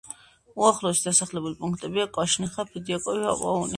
[0.61, 3.69] უახლოესი დასახლებული პუნქტებია: კვაშნიხა, ფედიაკოვო, პაუნიხა.